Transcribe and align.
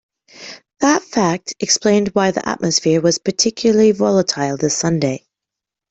That 0.79 1.03
fact 1.03 1.53
explained 1.59 2.07
why 2.13 2.31
the 2.31 2.49
atmosphere 2.49 3.01
was 3.01 3.19
particularly 3.19 3.91
volatile 3.91 4.57
this 4.57 4.75
Sunday. 4.75 5.27